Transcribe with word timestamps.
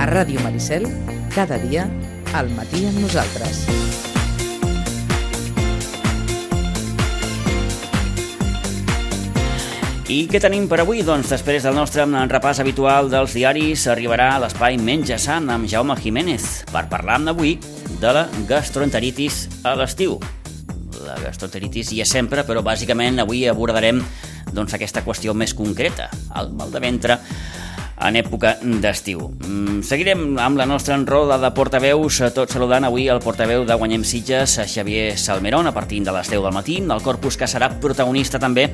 A 0.00 0.06
Ràdio 0.08 0.40
Maricel, 0.40 0.86
cada 1.28 1.58
dia, 1.60 1.82
al 2.32 2.46
matí 2.56 2.86
amb 2.88 3.02
nosaltres. 3.02 3.66
I 10.08 10.22
què 10.32 10.40
tenim 10.40 10.64
per 10.72 10.80
avui? 10.80 11.04
Doncs 11.04 11.28
després 11.34 11.68
del 11.68 11.76
nostre 11.76 12.08
repàs 12.32 12.62
habitual 12.64 13.12
dels 13.12 13.36
diaris 13.36 13.84
arribarà 13.92 14.30
a 14.38 14.40
l'espai 14.46 14.80
Menja 14.80 15.20
Sant 15.20 15.52
amb 15.52 15.68
Jaume 15.68 15.98
Jiménez 16.00 16.48
per 16.72 16.88
parlar 16.88 17.20
avui 17.28 17.58
de 18.00 18.16
la 18.16 18.24
gastroenteritis 18.48 19.50
a 19.68 19.76
l'estiu. 19.76 20.16
La 21.04 21.20
gastroenteritis 21.20 21.92
hi 21.92 22.00
és 22.00 22.08
sempre, 22.08 22.48
però 22.48 22.64
bàsicament 22.64 23.20
avui 23.20 23.44
abordarem 23.44 24.00
doncs, 24.50 24.72
aquesta 24.72 25.04
qüestió 25.04 25.36
més 25.36 25.52
concreta, 25.52 26.08
el 26.40 26.54
mal 26.56 26.72
de 26.72 26.80
ventre 26.80 27.20
en 28.00 28.16
època 28.16 28.56
d'estiu. 28.62 29.28
Mm, 29.46 29.82
seguirem 29.86 30.38
amb 30.40 30.58
la 30.58 30.66
nostra 30.66 30.96
enroda 30.96 31.38
de 31.38 31.50
portaveus, 31.56 32.22
tot 32.34 32.50
saludant 32.50 32.84
avui 32.88 33.08
el 33.08 33.20
portaveu 33.20 33.64
de 33.68 33.76
Guanyem 33.76 34.04
Sitges, 34.04 34.58
Xavier 34.66 35.18
Salmerón, 35.18 35.66
a 35.66 35.72
partir 35.72 36.02
de 36.04 36.12
les 36.12 36.30
10 36.30 36.42
del 36.42 36.56
matí, 36.56 36.80
el 36.80 37.02
corpus 37.02 37.36
que 37.36 37.48
serà 37.48 37.70
protagonista 37.80 38.38
també 38.38 38.70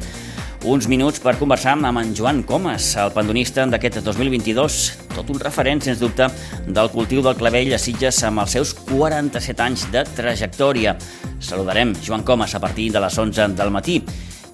uns 0.67 0.89
minuts 0.89 1.21
per 1.23 1.37
conversar 1.39 1.77
amb 1.77 2.01
en 2.01 2.15
Joan 2.17 2.43
Comas, 2.43 2.97
el 2.99 3.13
pandonista 3.15 3.67
d'aquest 3.71 4.01
2022, 4.03 4.79
tot 5.15 5.31
un 5.31 5.39
referent, 5.39 5.83
sens 5.85 6.01
dubte, 6.01 6.27
del 6.67 6.91
cultiu 6.91 7.23
del 7.23 7.37
clavell 7.39 7.75
a 7.77 7.79
Sitges 7.79 8.23
amb 8.27 8.43
els 8.43 8.57
seus 8.57 8.73
47 8.89 9.63
anys 9.63 9.87
de 9.93 10.03
trajectòria. 10.17 10.97
Saludarem 11.39 11.95
Joan 12.03 12.25
Comas 12.27 12.57
a 12.57 12.61
partir 12.61 12.91
de 12.91 13.03
les 13.05 13.19
11 13.19 13.53
del 13.55 13.71
matí. 13.71 14.01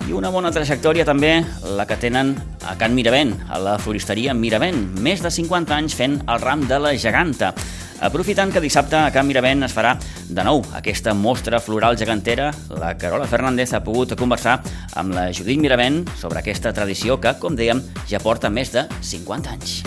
I 0.08 0.12
una 0.12 0.32
bona 0.34 0.50
trajectòria 0.50 1.06
també 1.06 1.36
la 1.78 1.86
que 1.86 1.96
tenen 1.96 2.34
a 2.68 2.76
Can 2.78 2.94
Miravent, 2.94 3.34
a 3.50 3.58
la 3.60 3.78
floristeria 3.78 4.34
Miravent, 4.34 4.78
més 5.02 5.22
de 5.22 5.30
50 5.30 5.74
anys 5.76 5.96
fent 5.98 6.18
el 6.26 6.42
ram 6.42 6.66
de 6.68 6.78
la 6.82 6.94
geganta. 6.98 7.52
Aprofitant 8.02 8.50
que 8.50 8.62
dissabte 8.62 8.98
a 8.98 9.12
Can 9.14 9.28
Miravent 9.28 9.62
es 9.66 9.74
farà 9.76 9.94
de 10.26 10.44
nou 10.46 10.64
aquesta 10.74 11.14
mostra 11.14 11.62
floral 11.62 11.98
gegantera, 12.00 12.50
la 12.74 12.96
Carola 12.98 13.30
Fernández 13.30 13.74
ha 13.76 13.84
pogut 13.86 14.16
conversar 14.18 14.58
amb 14.98 15.14
la 15.14 15.30
Judit 15.30 15.62
Miravent 15.62 16.02
sobre 16.18 16.42
aquesta 16.42 16.74
tradició 16.74 17.20
que, 17.22 17.36
com 17.38 17.58
dèiem, 17.58 17.84
ja 18.10 18.22
porta 18.22 18.50
més 18.50 18.74
de 18.74 18.88
50 19.00 19.54
anys. 19.54 19.82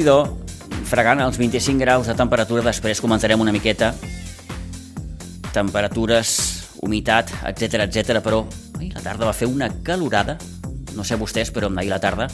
Nhi 0.00 0.84
fregant 0.88 1.20
els 1.20 1.36
25 1.38 1.78
graus 1.78 2.06
de 2.08 2.14
temperatura, 2.16 2.62
després 2.64 3.00
comentarem 3.02 3.40
una 3.40 3.52
miqueta 3.52 3.92
temperatures, 5.52 6.30
humitat, 6.80 7.30
etc 7.50 7.84
etc. 7.84 8.20
però 8.24 8.40
ai, 8.78 8.88
la 8.94 9.02
tarda 9.04 9.28
va 9.28 9.34
fer 9.36 9.48
una 9.50 9.68
calorada, 9.84 10.38
no 10.96 11.04
sé 11.04 11.18
vostès, 11.20 11.50
però 11.52 11.68
ahir 11.76 11.90
la 11.90 12.00
tarda 12.00 12.28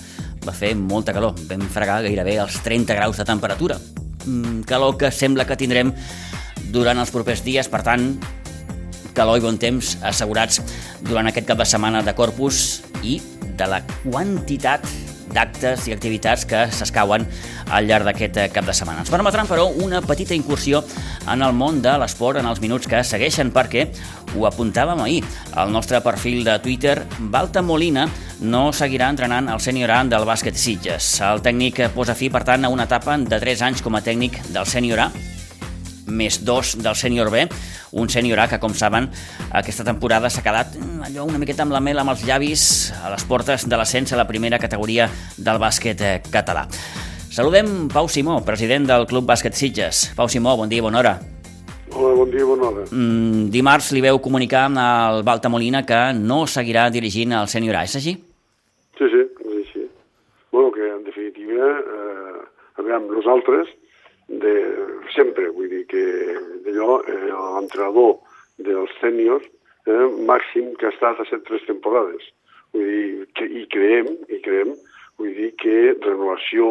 va 0.46 0.54
fer 0.54 0.74
molta 0.78 1.12
calor, 1.12 1.34
vam 1.48 1.64
fregar 1.72 2.02
gairebé 2.06 2.36
els 2.38 2.60
30 2.62 2.94
graus 2.94 3.18
de 3.18 3.26
temperatura. 3.26 3.80
Mm, 4.26 4.62
calor 4.62 4.96
que 4.96 5.10
sembla 5.10 5.46
que 5.46 5.56
tindrem 5.58 5.92
durant 6.70 6.98
els 6.98 7.10
propers 7.10 7.42
dies, 7.42 7.68
per 7.68 7.82
tant, 7.82 8.14
calor 9.16 9.40
i 9.40 9.42
bon 9.42 9.58
temps 9.58 9.96
assegurats 10.06 10.62
durant 11.02 11.26
aquest 11.26 11.48
cap 11.48 11.58
de 11.58 11.66
setmana 11.66 12.04
de 12.06 12.14
Corpus 12.14 12.82
i 13.02 13.18
de 13.56 13.66
la 13.66 13.82
quantitat 14.04 14.86
d'actes 15.36 15.86
i 15.88 15.94
activitats 15.94 16.46
que 16.48 16.66
s'escauen 16.72 17.26
al 17.70 17.86
llarg 17.88 18.06
d'aquest 18.06 18.36
eh, 18.38 18.48
cap 18.54 18.66
de 18.66 18.74
setmana. 18.76 19.02
Ens 19.02 19.12
permetran, 19.12 19.48
però, 19.48 19.66
una 19.82 20.00
petita 20.04 20.34
incursió 20.36 20.82
en 21.26 21.42
el 21.42 21.54
món 21.56 21.80
de 21.82 21.96
l'esport 22.00 22.40
en 22.40 22.48
els 22.50 22.60
minuts 22.62 22.88
que 22.90 23.02
segueixen, 23.04 23.52
perquè 23.54 23.86
ho 24.36 24.46
apuntàvem 24.48 25.02
ahir. 25.02 25.22
Al 25.54 25.72
nostre 25.72 26.00
perfil 26.04 26.44
de 26.46 26.58
Twitter, 26.62 26.98
Balta 27.18 27.62
Molina 27.62 28.06
no 28.40 28.68
seguirà 28.76 29.08
entrenant 29.10 29.48
el 29.52 29.62
sènior 29.62 29.92
A 29.94 30.02
del 30.04 30.26
bàsquet 30.28 30.58
Sitges. 30.60 31.16
El 31.24 31.42
tècnic 31.44 31.86
posa 31.94 32.14
fi, 32.14 32.30
per 32.30 32.44
tant, 32.44 32.66
a 32.66 32.72
una 32.72 32.86
etapa 32.86 33.16
de 33.18 33.40
3 33.40 33.64
anys 33.70 33.82
com 33.82 33.96
a 33.96 34.04
tècnic 34.04 34.42
del 34.52 34.68
sènior 34.68 35.06
A, 35.06 35.10
més 36.06 36.38
dos 36.46 36.76
del 36.78 36.94
sènior 36.94 37.30
B, 37.34 37.46
un 37.96 38.10
sènior 38.12 38.38
A 38.44 38.46
que, 38.50 38.60
com 38.62 38.74
saben, 38.74 39.08
aquesta 39.50 39.84
temporada 39.86 40.30
s'ha 40.30 40.44
quedat 40.44 40.76
mm, 40.76 41.08
allò 41.08 41.26
una 41.26 41.40
miqueta 41.42 41.64
amb 41.66 41.74
la 41.74 41.82
mel 41.82 41.98
amb 41.98 42.14
els 42.14 42.22
llavis 42.28 42.92
a 43.02 43.10
les 43.14 43.26
portes 43.26 43.66
de 43.66 43.76
l'ascens 43.78 44.12
a 44.12 44.20
la 44.20 44.28
primera 44.28 44.60
categoria 44.62 45.10
del 45.36 45.58
bàsquet 45.62 46.04
eh, 46.04 46.16
català. 46.30 46.66
Saludem 47.36 47.90
Pau 47.92 48.06
Simó, 48.08 48.38
president 48.40 48.86
del 48.88 49.02
Club 49.04 49.26
Bàsquet 49.28 49.52
Sitges. 49.52 49.98
Pau 50.16 50.24
Simó, 50.32 50.54
bon 50.56 50.70
dia, 50.72 50.80
bona 50.80 51.02
hora. 51.02 51.10
Hola, 51.92 52.14
bon 52.16 52.30
dia, 52.32 52.46
bona 52.48 52.70
hora. 52.70 52.84
Mm, 52.88 53.50
dimarts 53.52 53.90
li 53.92 54.00
veu 54.00 54.16
comunicar 54.24 54.62
al 54.80 55.20
Balta 55.20 55.50
Molina 55.52 55.82
que 55.84 55.98
no 56.16 56.46
seguirà 56.48 56.86
dirigint 56.94 57.34
el 57.36 57.50
sènior 57.52 57.76
A, 57.76 57.82
és 57.84 57.98
així? 58.00 58.14
Sí, 58.96 59.10
sí, 59.12 59.20
és 59.50 59.58
així. 59.66 59.84
Bueno, 60.48 60.72
que 60.78 60.88
en 60.94 61.04
definitiva, 61.04 61.68
eh, 61.98 62.40
a 62.80 62.88
veure, 62.88 63.04
nosaltres, 63.04 63.68
de, 64.32 64.56
sempre, 65.12 65.52
vull 65.52 65.68
dir 65.68 65.84
que 65.92 66.08
d'allò, 66.64 67.02
eh, 67.04 67.20
l'entrenador 67.28 68.16
dels 68.56 68.96
sèniors, 69.04 69.44
eh, 69.84 70.08
màxim 70.24 70.72
que 70.80 70.88
ha 70.88 70.96
estat 70.96 71.20
a 71.20 71.28
set 71.28 71.44
tres 71.44 71.68
temporades. 71.68 72.32
Vull 72.72 72.88
dir, 72.88 73.26
que, 73.36 73.44
i 73.44 73.68
creem, 73.68 74.14
i 74.24 74.40
creem, 74.40 74.72
vull 75.18 75.32
dir 75.36 75.52
que 75.60 75.76
renovació, 76.04 76.68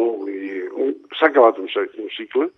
s'ha 1.18 1.30
acabat 1.30 1.58
un, 1.62 1.68
un 1.72 2.10
cicle, 2.14 2.48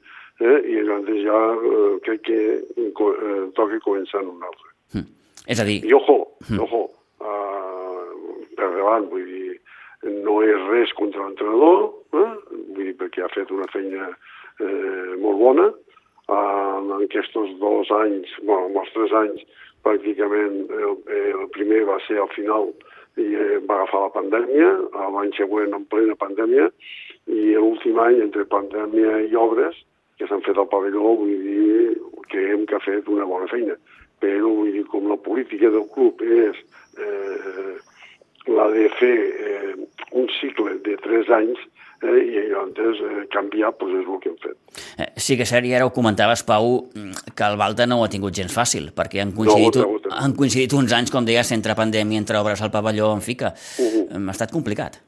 eh, 0.41 0.59
i 0.71 0.81
llavors 0.85 1.23
ja 1.25 1.41
eh, 1.55 1.95
crec 2.07 2.25
que 2.29 2.41
eh, 2.59 3.41
toca 3.57 3.81
començar 3.85 4.23
en 4.23 4.33
un 4.35 4.45
altre. 4.47 4.71
Mm. 4.95 5.07
És 5.55 5.63
a 5.63 5.67
dir... 5.69 5.81
I 5.87 5.95
ojo, 5.97 6.19
mm. 6.49 6.61
ojo, 6.67 6.83
uh, 7.25 8.37
per 8.59 8.71
davant, 8.77 9.09
vull 9.11 9.27
dir, 9.27 9.57
no 10.23 10.39
és 10.47 10.67
res 10.69 10.95
contra 10.99 11.25
l'entrenador, 11.25 11.89
eh? 12.15 12.31
vull 12.53 12.85
dir, 12.85 12.97
perquè 13.01 13.25
ha 13.25 13.33
fet 13.35 13.51
una 13.55 13.69
feina 13.73 14.11
eh, 14.13 15.15
molt 15.19 15.41
bona. 15.41 15.71
Uh, 16.29 16.77
en 16.83 16.93
aquests 17.07 17.33
dos 17.63 17.91
anys, 18.03 18.35
bueno, 18.43 18.69
en 18.69 18.77
els 18.83 18.93
tres 18.93 19.15
anys, 19.23 19.47
pràcticament 19.87 20.67
el, 20.75 20.97
el 21.17 21.49
primer 21.55 21.85
va 21.89 21.97
ser 22.05 22.19
al 22.21 22.31
final 22.35 22.69
i 23.17 23.29
eh, 23.35 23.59
va 23.67 23.81
agafar 23.81 24.05
la 24.05 24.15
pandèmia, 24.15 24.71
l'any 25.15 25.33
següent 25.37 25.75
en 25.77 25.87
plena 25.91 26.17
pandèmia, 26.21 26.69
i 27.29 27.55
l'últim 27.55 27.99
any, 28.03 28.21
entre 28.25 28.47
pandèmia 28.49 29.23
i 29.29 29.37
obres, 29.37 29.77
que 30.19 30.27
s'han 30.27 30.43
fet 30.47 30.59
al 30.59 30.69
pavelló, 30.71 31.15
vull 31.21 31.35
dir, 31.45 31.97
creiem 32.33 32.67
que 32.67 32.77
ha 32.77 32.85
fet 32.85 33.09
una 33.09 33.27
bona 33.29 33.49
feina. 33.51 33.77
Però, 34.23 34.51
vull 34.51 34.73
dir, 34.75 34.85
com 34.91 35.07
la 35.11 35.19
política 35.23 35.71
del 35.71 35.87
club 35.95 36.23
és 36.27 36.59
eh, 36.99 37.77
la 38.49 38.69
de 38.73 38.89
fer 38.99 39.17
eh, 39.17 39.75
un 40.13 40.29
cicle 40.41 40.79
de 40.85 40.97
tres 41.03 41.29
anys, 41.35 41.61
eh, 42.03 42.19
i 42.23 42.45
llavors 42.51 43.01
eh, 43.03 43.27
canviar 43.33 43.73
pues, 43.79 43.95
és 43.99 44.07
el 44.07 44.21
que 44.23 44.31
hem 44.33 44.39
fet. 44.43 44.57
Eh, 44.99 45.09
sí 45.21 45.37
que 45.37 45.47
és 45.47 45.53
cert, 45.53 45.67
i 45.69 45.75
ara 45.77 45.89
ho 45.89 45.93
comentaves, 45.95 46.45
Pau, 46.49 46.89
que 47.35 47.49
el 47.49 47.59
Balta 47.61 47.87
no 47.89 48.01
ho 48.01 48.07
ha 48.07 48.13
tingut 48.13 48.37
gens 48.37 48.55
fàcil, 48.55 48.91
perquè 48.97 49.23
han 49.25 49.35
coincidit, 49.37 49.81
no, 49.83 49.99
no, 49.99 50.01
no. 50.07 50.15
han 50.23 50.37
coincidit 50.39 50.77
uns 50.79 50.95
anys, 50.97 51.13
com 51.15 51.27
deies, 51.29 51.53
entre 51.57 51.77
pandèmia, 51.79 52.23
entre 52.23 52.41
obres 52.41 52.63
al 52.63 52.73
pavelló, 52.75 53.13
en 53.15 53.25
fi, 53.25 53.37
que 53.37 53.53
uh 53.53 53.91
-huh. 53.91 54.29
ha 54.29 54.37
estat 54.37 54.53
complicat. 54.53 55.01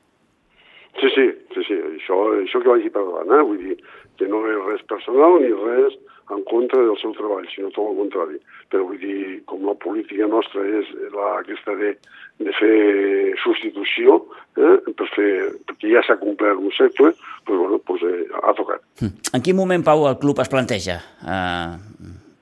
Sí, 1.00 1.08
sí, 1.14 1.26
sí, 1.54 1.60
sí, 1.68 1.74
això, 1.96 2.16
això 2.44 2.62
que 2.62 2.68
vagi 2.68 2.90
per 2.90 3.04
davant, 3.04 3.30
eh? 3.32 3.42
vull 3.42 3.58
dir, 3.58 3.76
que 4.18 4.28
no 4.28 4.44
és 4.44 4.58
res 4.66 4.82
personal 4.82 5.40
ni 5.40 5.48
res 5.48 5.96
en 6.34 6.42
contra 6.48 6.80
del 6.82 6.98
seu 7.00 7.12
treball, 7.16 7.46
sinó 7.50 7.70
tot 7.74 7.90
el 7.90 7.98
contrari. 7.98 8.38
Però 8.70 8.84
vull 8.86 9.00
dir, 9.02 9.40
com 9.50 9.64
la 9.66 9.74
política 9.82 10.28
nostra 10.30 10.62
és 10.78 10.90
la, 11.14 11.32
aquesta 11.40 11.74
de, 11.80 11.92
de 12.44 12.54
fer 12.58 12.76
substitució, 13.42 14.20
eh, 14.56 14.76
per 14.96 15.08
fer, 15.16 15.30
perquè 15.68 15.94
ja 15.94 16.04
s'ha 16.06 16.18
complert 16.20 16.60
un 16.60 16.74
segle, 16.76 17.12
doncs, 17.12 17.50
bueno, 17.50 17.80
doncs, 17.88 18.06
eh, 18.06 18.42
ha 18.42 18.54
tocat. 18.58 18.84
Hm. 19.02 19.14
En 19.36 19.46
quin 19.46 19.58
moment, 19.58 19.86
Pau, 19.86 20.06
el 20.10 20.18
club 20.22 20.42
es 20.44 20.52
planteja 20.52 21.00
eh, 21.26 21.74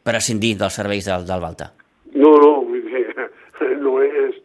prescindir 0.06 0.56
dels 0.61 0.79
serveis 0.81 1.08
del, 1.08 1.26
del 1.29 1.44
Balta? 1.44 1.73
No, 2.14 2.34
no, 2.37 2.52
vull 2.69 2.84
dir, 2.84 3.06
no 3.84 3.99
és 4.05 4.38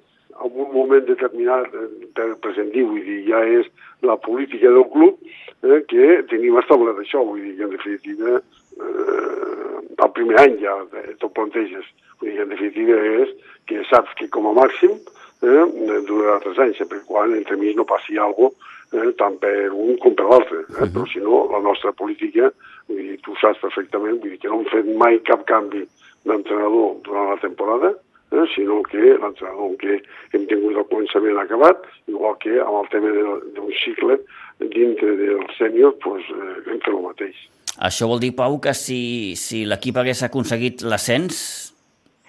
en 0.43 0.49
un 0.49 0.71
moment 0.73 1.05
determinat 1.07 1.69
per 2.17 2.33
prescindir, 2.43 2.87
vull 2.89 3.03
dir, 3.05 3.21
ja 3.29 3.43
és 3.59 3.69
la 4.03 4.17
política 4.19 4.71
del 4.71 4.87
club 4.91 5.19
eh, 5.63 5.79
que 5.89 6.19
tenim 6.31 6.59
establert 6.59 6.99
això, 7.03 7.23
vull 7.23 7.41
dir 7.43 7.55
que 7.57 7.67
en 7.67 7.75
definitiva 7.77 8.41
eh, 8.79 9.79
el 10.03 10.11
primer 10.17 10.39
any 10.41 10.59
ja 10.61 10.75
t'ho 11.19 11.29
planteges, 11.29 11.85
vull 12.19 12.29
dir 12.29 12.37
que 12.37 12.45
en 12.47 12.53
definitiva 12.55 12.99
és 13.23 13.33
que 13.69 13.83
saps 13.89 14.13
que 14.19 14.29
com 14.33 14.49
a 14.49 14.55
màxim 14.57 14.93
eh, 14.93 15.65
durarà 16.07 16.39
tres 16.43 16.59
anys, 16.59 16.79
sempre 16.81 17.01
quan 17.07 17.35
entre 17.37 17.57
mig 17.57 17.75
no 17.77 17.87
passi 17.87 18.17
alguna 18.17 18.49
cosa 18.51 18.71
eh, 18.93 19.11
tant 19.17 19.37
per 19.41 19.71
un 19.73 19.97
com 20.01 20.15
per 20.17 20.27
l'altre. 20.29 20.59
Eh? 20.61 20.65
Uh 20.69 20.77
-huh. 20.77 20.91
Però 20.93 21.05
si 21.11 21.19
no, 21.19 21.47
la 21.51 21.59
nostra 21.59 21.91
política, 21.91 22.51
vull 22.87 23.01
dir, 23.01 23.19
tu 23.21 23.35
saps 23.35 23.59
perfectament, 23.59 24.19
vull 24.21 24.29
dir 24.29 24.39
que 24.39 24.47
no 24.47 24.59
hem 24.59 24.69
fet 24.75 24.85
mai 24.95 25.19
cap 25.21 25.45
canvi 25.45 25.87
d'entrenador 26.23 27.01
durant 27.03 27.29
la 27.29 27.37
temporada, 27.37 27.89
eh? 28.31 28.45
sinó 28.55 28.81
que 28.83 29.17
l'entrenador 29.21 29.75
que 29.77 30.01
hem 30.33 30.45
tingut 30.47 30.75
al 30.77 30.87
començament 30.91 31.37
acabat, 31.37 31.77
igual 32.07 32.37
que 32.37 32.59
amb 32.59 32.77
el 32.81 32.87
tema 32.89 33.09
d'un 33.55 33.71
cicle 33.83 34.19
dintre 34.59 35.15
del 35.15 35.45
sènior, 35.57 35.97
doncs, 36.03 36.25
eh, 36.29 36.69
hem 36.69 36.79
fet 36.79 36.93
el 36.93 37.01
mateix. 37.01 37.37
Això 37.81 38.07
vol 38.07 38.19
dir, 38.21 38.33
Pau, 38.37 38.59
que 38.61 38.73
si, 38.77 39.33
si 39.39 39.63
l'equip 39.65 39.97
hagués 39.97 40.21
aconseguit 40.25 40.83
l'ascens, 40.85 41.39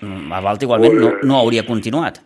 mm, 0.01 0.33
a 0.33 0.41
Valta 0.45 0.65
igualment 0.65 0.97
no, 1.01 1.11
no 1.23 1.41
hauria 1.41 1.67
continuat. 1.67 2.23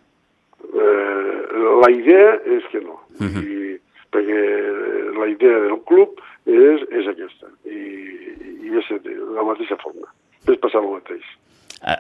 Eh, 0.63 1.35
la 1.83 1.91
idea 1.91 2.37
és 2.59 2.69
que 2.71 2.81
no. 2.81 3.01
Uh 3.19 3.27
-huh. 3.27 3.43
I, 3.43 3.81
perquè 4.13 4.43
la 5.19 5.27
idea 5.27 5.59
del 5.67 5.83
club 5.85 6.21
és, 6.47 6.87
és 6.91 7.09
aquesta. 7.09 7.51
I, 7.67 7.81
i 8.65 8.71
és 8.79 9.03
de 9.03 9.15
la 9.35 9.43
mateixa 9.43 9.77
forma. 9.83 10.07
És 10.47 10.59
passar 10.59 10.83
el 10.83 10.91
mateix. 10.91 11.25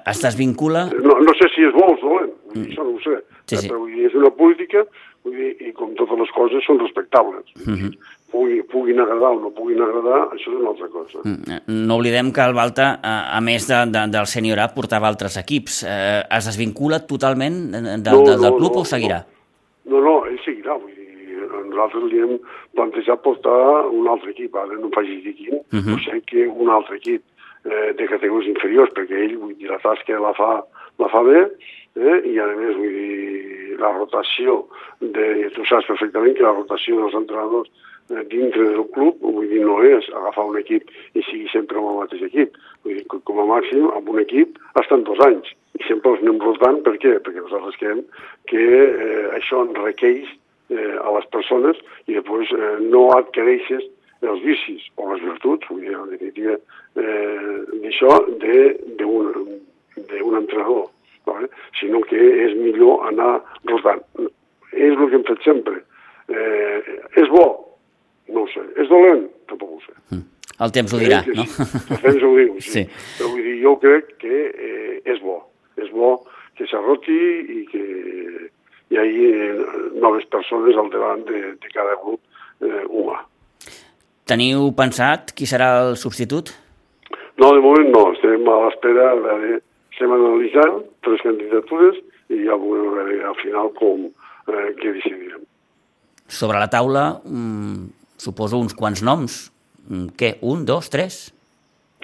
Es 0.06 0.22
desvincula... 0.22 0.86
No, 0.86 1.18
no 1.20 1.32
sé 1.38 1.46
si 1.54 1.62
és 1.62 1.72
bo 1.72 1.86
o 1.86 1.98
dolent, 2.00 2.32
mm. 2.54 2.62
això 2.62 2.82
no 2.82 2.96
ho 2.96 3.00
sé. 3.00 3.22
Sí, 3.46 3.56
sí. 3.56 3.68
Però 3.68 3.86
és 3.86 4.14
una 4.14 4.30
política 4.30 4.84
vull 5.24 5.36
dir, 5.36 5.50
i 5.68 5.72
com 5.76 5.94
totes 5.98 6.18
les 6.22 6.32
coses 6.36 6.66
són 6.66 6.80
respectables. 6.82 7.44
Uh 7.66 7.74
-huh. 7.74 7.92
Pugui, 8.38 8.60
puguin 8.70 9.00
agradar 9.02 9.32
o 9.34 9.40
no 9.42 9.48
puguin 9.50 9.80
agradar, 9.82 10.18
això 10.30 10.52
és 10.52 10.58
una 10.60 10.68
altra 10.70 10.86
cosa. 10.92 11.22
Mm. 11.24 11.56
No 11.88 11.96
oblidem 11.98 12.28
que 12.30 12.44
el 12.46 12.54
Balta, 12.54 12.86
a 13.02 13.40
més 13.42 13.66
de, 13.66 13.80
de, 13.90 14.04
del 14.14 14.28
Senior 14.30 14.60
A, 14.62 14.68
portava 14.76 15.08
altres 15.10 15.34
equips. 15.40 15.80
Eh, 15.82 16.20
es 16.38 16.46
desvincula 16.46 17.00
totalment 17.08 17.56
de, 17.72 17.80
de, 17.88 18.12
no, 18.12 18.20
del, 18.28 18.38
del 18.44 18.60
club 18.60 18.78
no, 18.78 18.84
o 18.84 18.86
seguirà? 18.86 19.24
No, 19.90 20.04
no, 20.04 20.14
ell 20.30 20.38
seguirà. 20.44 20.76
Vull 20.78 20.94
dir, 20.94 21.48
nosaltres 21.72 22.06
li 22.12 22.22
hem 22.22 22.36
plantejat 22.78 23.24
portar 23.26 23.58
un 23.90 24.06
altre 24.14 24.30
equip. 24.36 24.54
Ara 24.62 24.78
no 24.78 24.92
facis 24.94 25.24
dir 25.26 25.34
quin, 25.40 25.58
uh 25.58 25.80
-huh. 25.80 25.96
o 25.96 25.98
sigui 26.04 26.22
que 26.30 26.46
un 26.46 26.70
altre 26.70 27.02
equip 27.02 27.24
eh, 27.64 27.90
de 27.98 28.06
categories 28.06 28.54
inferiors, 28.54 28.94
perquè 28.94 29.18
ell, 29.24 29.36
vull 29.42 29.56
dir, 29.58 29.72
la 29.72 29.82
tasca 29.82 30.20
la 30.22 30.32
fa, 30.38 30.62
la 31.02 31.08
fa 31.10 31.22
bé, 31.26 31.42
eh? 31.96 32.18
i 32.22 32.38
a 32.38 32.46
més, 32.54 32.76
vull 32.76 32.94
dir, 32.94 33.76
la 33.82 33.92
rotació, 33.98 34.66
de, 35.00 35.50
tu 35.54 35.64
saps 35.64 35.86
perfectament 35.86 36.34
que 36.36 36.46
la 36.46 36.54
rotació 36.54 36.98
dels 37.00 37.14
entrenadors 37.14 37.68
eh, 37.68 37.87
dintre 38.08 38.64
del 38.72 38.86
club, 38.94 39.20
vull 39.20 39.48
dir, 39.50 39.60
no 39.64 39.78
és 39.84 40.06
agafar 40.16 40.46
un 40.48 40.58
equip 40.60 40.88
i 41.14 41.22
sigui 41.26 41.48
sempre 41.52 41.80
amb 41.80 41.92
el 41.92 41.98
mateix 42.02 42.24
equip. 42.28 42.56
Vull 42.84 42.96
dir, 42.96 43.20
com 43.28 43.40
a 43.42 43.46
màxim, 43.48 43.88
amb 43.92 44.08
un 44.08 44.22
equip 44.22 44.56
estan 44.80 45.04
dos 45.08 45.20
anys. 45.26 45.52
I 45.78 45.84
sempre 45.86 46.14
els 46.14 46.24
anem 46.24 46.40
rotant, 46.42 46.80
per 46.86 46.96
què? 47.02 47.18
Perquè 47.22 47.44
nosaltres 47.44 47.76
creiem 47.80 48.02
que 48.50 48.64
eh, 48.64 49.26
això 49.36 49.62
enriqueix 49.66 50.24
eh, 50.72 50.96
a 50.96 51.12
les 51.18 51.28
persones 51.34 51.78
i 52.08 52.16
després 52.16 52.50
eh, 52.56 52.74
no 52.88 53.10
adquireixes 53.18 53.84
els 54.26 54.42
vicis 54.42 54.88
o 54.96 55.12
les 55.12 55.22
virtuts, 55.22 55.68
vull 55.70 55.84
dir, 55.84 55.94
en 55.94 56.08
definitiva, 56.10 56.56
eh, 56.98 57.60
d'això 57.84 58.16
d'un 58.32 60.40
entrenador, 60.40 60.88
vale? 61.28 61.52
sinó 61.78 62.00
que 62.08 62.18
és 62.18 62.56
millor 62.58 63.06
anar 63.12 63.36
rotant. 63.68 64.02
És 64.72 64.96
el 64.96 65.06
que 65.06 65.20
hem 65.20 65.28
fet 65.28 65.46
sempre. 65.46 65.84
Eh, 66.28 66.98
és 67.20 67.30
bo? 67.30 67.67
No 68.34 68.44
ho 68.44 68.50
sé. 68.52 68.64
És 68.80 68.90
dolent? 68.90 69.26
Tampoc 69.50 69.76
ho 69.76 69.80
sé. 69.84 69.94
Mm. 70.14 70.24
El 70.64 70.74
temps 70.74 70.92
ho 70.92 70.98
dirà, 70.98 71.20
no? 71.38 71.44
Sí. 71.46 71.68
El 71.94 72.00
temps 72.02 72.24
ho 72.26 72.32
diu, 72.34 72.54
sí. 72.58 72.70
sí. 72.74 72.84
Però 73.18 73.30
vull 73.32 73.44
dir, 73.46 73.56
jo 73.62 73.74
crec 73.82 74.14
que 74.22 74.40
eh, 74.50 74.94
és 75.14 75.20
bo. 75.22 75.40
És 75.78 75.90
bo 75.94 76.16
que 76.58 76.66
s'arroti 76.66 77.18
i 77.54 77.60
que 77.70 77.84
hi 78.90 78.98
hagi 78.98 79.26
eh, 79.30 79.66
noves 80.02 80.26
persones 80.32 80.78
al 80.80 80.90
davant 80.90 81.22
de, 81.28 81.42
de 81.62 81.74
cada 81.74 81.94
grup 82.02 82.18
eh, 82.64 82.84
humà. 82.88 83.20
Teniu 84.28 84.72
pensat 84.76 85.32
qui 85.36 85.46
serà 85.48 85.70
el 85.86 85.94
substitut? 86.00 86.50
No, 87.38 87.52
de 87.54 87.62
moment 87.62 87.92
no. 87.94 88.08
Estem 88.16 88.48
a 88.50 88.56
l'espera, 88.64 89.12
a 89.12 89.20
veure, 89.22 89.60
estem 89.94 90.14
analitzant 90.16 90.82
tres 91.06 91.22
candidatures 91.24 92.00
i 92.34 92.42
ja 92.42 92.58
veurem 92.58 92.98
veure 92.98 93.20
al 93.30 93.38
final 93.38 93.70
com, 93.78 94.08
eh, 94.50 94.66
què 94.80 94.96
decidirem. 94.98 95.46
Sobre 96.28 96.58
la 96.60 96.68
taula, 96.68 97.06
mm, 97.24 97.86
suposo 98.18 98.60
uns 98.60 98.76
quants 98.76 99.02
noms. 99.06 99.40
Mm, 99.88 100.12
què, 100.18 100.34
un, 100.42 100.64
dos, 100.68 100.90
tres? 100.92 101.28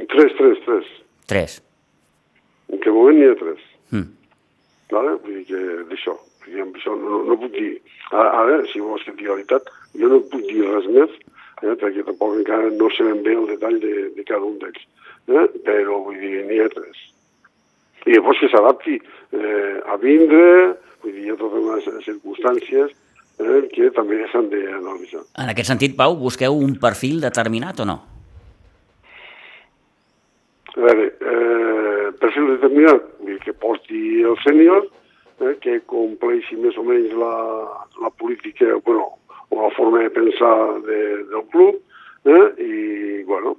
Tres, 0.01 0.33
tres, 0.39 0.63
tres. 0.65 0.93
Tres. 1.31 1.59
En 2.71 2.79
aquest 2.79 2.95
moment 2.95 3.19
n'hi 3.19 3.29
ha 3.29 3.37
tres. 3.41 3.67
Mm. 3.93 4.09
Vale? 4.95 5.19
Vull 5.25 5.43
dir 5.43 5.45
que 5.51 5.61
d'això. 5.91 6.17
Això 6.45 6.95
no, 7.01 7.23
no 7.29 7.37
puc 7.41 7.53
dir. 7.57 7.77
Ara, 8.13 8.31
ara, 8.43 8.57
si 8.71 8.83
vols 8.85 9.05
que 9.05 9.15
et 9.15 9.19
digui 9.19 9.31
la 9.31 9.39
veritat, 9.39 9.71
jo 9.97 10.11
no 10.11 10.21
puc 10.31 10.45
dir 10.49 10.65
res 10.69 10.89
més 10.93 11.15
eh, 11.65 11.75
perquè 11.81 12.05
tampoc 12.05 12.37
encara 12.39 12.71
no 12.75 12.91
sabem 12.95 13.23
bé 13.25 13.35
el 13.39 13.49
detall 13.53 13.79
de, 13.83 13.95
de 14.17 14.25
cada 14.29 14.45
un 14.45 14.59
d'ells. 14.63 14.87
Eh? 15.33 15.47
Però 15.67 16.01
vull 16.07 16.21
dir, 16.21 16.43
n'hi 16.49 16.61
ha 16.63 16.69
tres. 16.73 17.01
I 18.05 18.17
llavors 18.17 18.43
que 18.43 18.51
s'adapti 18.53 18.99
eh, 18.99 19.77
a 19.89 19.97
vindre, 20.03 20.75
vull 21.03 21.15
dir, 21.15 21.25
hi 21.25 21.33
ha 21.33 21.39
totes 21.41 21.65
unes 21.65 22.07
circumstàncies 22.09 22.93
eh, 23.39 23.61
que 23.73 23.91
també 23.97 24.21
s'han 24.33 24.51
d'analitzar. 24.53 25.25
En 25.43 25.53
aquest 25.53 25.71
sentit, 25.71 25.97
Pau, 25.99 26.17
busqueu 26.19 26.57
un 26.57 26.77
perfil 26.81 27.21
determinat 27.25 27.81
o 27.81 27.89
no? 27.89 27.99
A 30.75 30.81
veure, 30.81 31.07
eh, 31.07 32.13
perfil 32.21 32.55
determinat, 32.57 33.11
que 33.45 33.53
porti 33.53 34.23
el 34.23 34.39
sènior, 34.43 34.89
eh, 35.41 35.55
que 35.63 35.81
compleixi 35.91 36.57
més 36.57 36.77
o 36.79 36.87
menys 36.87 37.15
la, 37.19 37.35
la 38.03 38.11
política, 38.11 38.75
bueno, 38.87 39.13
o 39.51 39.63
la 39.63 39.71
forma 39.77 40.03
de 40.03 40.11
pensar 40.11 40.57
de, 40.87 41.01
del 41.31 41.45
club, 41.53 41.79
eh? 42.25 42.47
i, 42.59 43.23
bueno, 43.29 43.57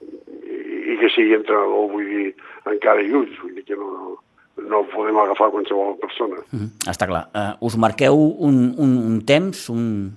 i, 0.00 0.94
i 0.94 0.98
que 1.02 1.10
sigui 1.12 1.36
entrenador, 1.36 1.90
vull 1.92 2.08
dir, 2.08 2.30
encara 2.72 3.04
i 3.04 3.12
ulls, 3.12 3.36
vull 3.42 3.56
dir 3.56 3.66
que 3.68 3.76
no, 3.76 3.90
no 3.92 4.16
podem 4.92 5.18
agafar 5.18 5.50
qualsevol 5.50 5.96
persona. 6.00 6.36
Mm 6.50 6.58
-hmm. 6.58 6.90
Està 6.92 7.06
clar. 7.06 7.28
Uh, 7.34 7.66
us 7.66 7.76
marqueu 7.76 8.16
un, 8.16 8.74
un, 8.78 8.96
un 9.10 9.20
temps, 9.24 9.68
un... 9.68 10.16